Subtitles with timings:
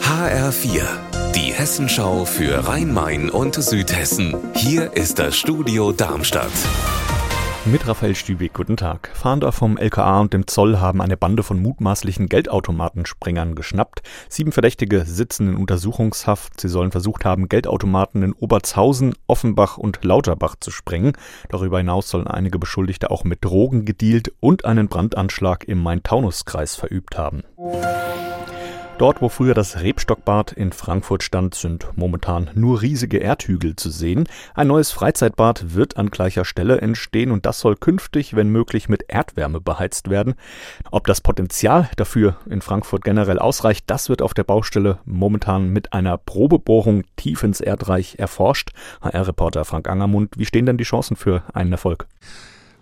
[0.00, 0.82] HR4,
[1.34, 4.36] die Hessenschau für Rhein-Main und Südhessen.
[4.54, 6.52] Hier ist das Studio Darmstadt.
[7.64, 9.10] Mit Raphael Stübig, guten Tag.
[9.12, 14.02] Fahnder vom LKA und dem Zoll haben eine Bande von mutmaßlichen Geldautomatensprengern geschnappt.
[14.28, 16.60] Sieben Verdächtige sitzen in Untersuchungshaft.
[16.60, 21.16] Sie sollen versucht haben, Geldautomaten in Obertshausen, Offenbach und Lauterbach zu sprengen.
[21.48, 27.18] Darüber hinaus sollen einige Beschuldigte auch mit Drogen gedealt und einen Brandanschlag im Main-Taunus-Kreis verübt
[27.18, 27.42] haben.
[28.96, 34.28] Dort, wo früher das Rebstockbad in Frankfurt stand, sind momentan nur riesige Erdhügel zu sehen.
[34.54, 39.06] Ein neues Freizeitbad wird an gleicher Stelle entstehen und das soll künftig, wenn möglich, mit
[39.08, 40.34] Erdwärme beheizt werden.
[40.92, 45.92] Ob das Potenzial dafür in Frankfurt generell ausreicht, das wird auf der Baustelle momentan mit
[45.92, 48.70] einer Probebohrung tief ins Erdreich erforscht.
[49.00, 52.06] HR-Reporter Frank Angermund, wie stehen denn die Chancen für einen Erfolg?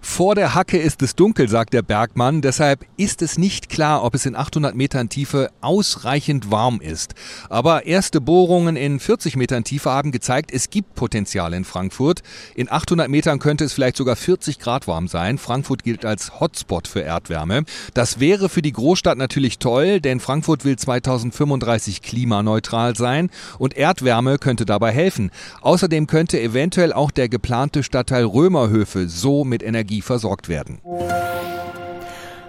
[0.05, 2.43] Vor der Hacke ist es dunkel, sagt der Bergmann.
[2.43, 7.15] Deshalb ist es nicht klar, ob es in 800 Metern Tiefe ausreichend warm ist.
[7.49, 12.23] Aber erste Bohrungen in 40 Metern Tiefe haben gezeigt, es gibt Potenzial in Frankfurt.
[12.57, 15.39] In 800 Metern könnte es vielleicht sogar 40 Grad warm sein.
[15.39, 17.63] Frankfurt gilt als Hotspot für Erdwärme.
[17.95, 24.39] Das wäre für die Großstadt natürlich toll, denn Frankfurt will 2035 klimaneutral sein und Erdwärme
[24.39, 25.31] könnte dabei helfen.
[25.61, 30.81] Außerdem könnte eventuell auch der geplante Stadtteil Römerhöfe so mit Energie Energie versorgt werden.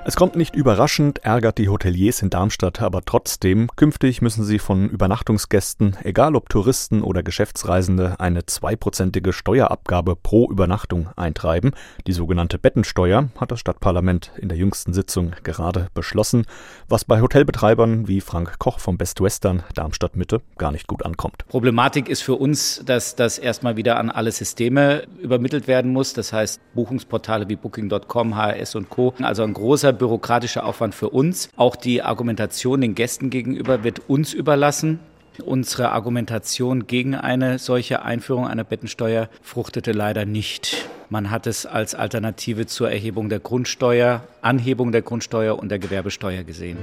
[0.06, 3.70] Es kommt nicht überraschend, ärgert die Hoteliers in Darmstadt aber trotzdem.
[3.78, 11.08] Künftig müssen sie von Übernachtungsgästen, egal ob Touristen oder Geschäftsreisende, eine zweiprozentige Steuerabgabe pro Übernachtung
[11.16, 11.72] eintreiben.
[12.06, 16.48] Die sogenannte Bettensteuer hat das Stadtparlament in der jüngsten Sitzung gerade beschlossen,
[16.90, 21.48] was bei Hotelbetreibern wie Frank Koch vom Best Western Darmstadt Mitte gar nicht gut ankommt.
[21.48, 26.12] Problematik ist für uns, dass das erstmal wieder an alle Systeme übermittelt werden muss.
[26.12, 29.14] Das heißt Buchungsportale wie Booking.com, HRS und Co.
[29.22, 31.49] Also ein großer bürokratischer Aufwand für uns.
[31.55, 34.99] Auch die Argumentation den Gästen gegenüber wird uns überlassen.
[35.44, 40.88] Unsere Argumentation gegen eine solche Einführung einer Bettensteuer fruchtete leider nicht.
[41.09, 46.43] Man hat es als Alternative zur Erhebung der Grundsteuer, Anhebung der Grundsteuer und der Gewerbesteuer
[46.43, 46.77] gesehen.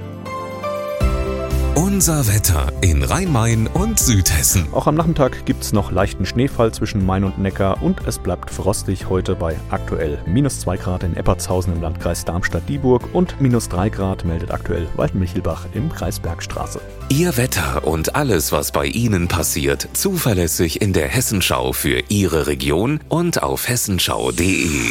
[1.83, 4.67] Unser Wetter in Rhein-Main und Südhessen.
[4.75, 8.51] Auch am Nachmittag gibt es noch leichten Schneefall zwischen Main und Neckar und es bleibt
[8.51, 13.89] frostig heute bei aktuell minus 2 Grad in Eppertshausen im Landkreis Darmstadt-Dieburg und minus 3
[13.89, 16.83] Grad meldet aktuell Waldmichelbach im Kreis Bergstraße.
[17.09, 23.01] Ihr Wetter und alles, was bei Ihnen passiert, zuverlässig in der Hessenschau für Ihre Region
[23.09, 24.91] und auf hessenschau.de.